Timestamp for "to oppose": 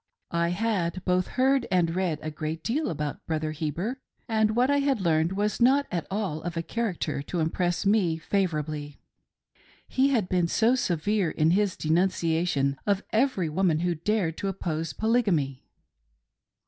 14.37-14.91